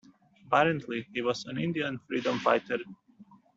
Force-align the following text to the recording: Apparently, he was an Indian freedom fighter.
Apparently, 0.47 1.05
he 1.13 1.21
was 1.21 1.45
an 1.45 1.59
Indian 1.59 1.99
freedom 2.07 2.39
fighter. 2.39 2.79